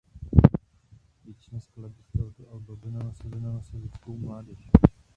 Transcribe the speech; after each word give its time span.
Většina 1.25 1.59
skladeb 1.59 1.97
z 2.01 2.11
tohoto 2.17 2.51
alba 2.51 2.75
byla 2.75 3.11
zaměřena 3.23 3.53
na 3.53 3.61
sovětskou 3.61 4.17
mládež. 4.17 4.71